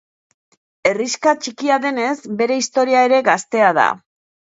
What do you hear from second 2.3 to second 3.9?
bere historia ere gaztea da.